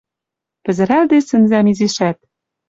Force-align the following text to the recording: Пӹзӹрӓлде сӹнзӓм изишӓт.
Пӹзӹрӓлде 0.63 1.17
сӹнзӓм 1.27 1.65
изишӓт. 1.71 2.17